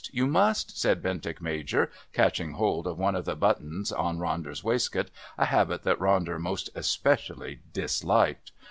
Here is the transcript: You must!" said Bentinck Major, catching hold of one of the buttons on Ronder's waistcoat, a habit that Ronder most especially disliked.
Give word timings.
You 0.11 0.25
must!" 0.25 0.79
said 0.81 1.03
Bentinck 1.03 1.41
Major, 1.43 1.91
catching 2.11 2.53
hold 2.53 2.87
of 2.87 2.97
one 2.97 3.13
of 3.13 3.25
the 3.25 3.35
buttons 3.35 3.91
on 3.91 4.17
Ronder's 4.17 4.63
waistcoat, 4.63 5.11
a 5.37 5.45
habit 5.45 5.83
that 5.83 5.99
Ronder 5.99 6.39
most 6.41 6.71
especially 6.73 7.59
disliked. 7.71 8.51